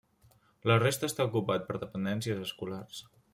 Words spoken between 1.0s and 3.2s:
està ocupat per dependències escolars.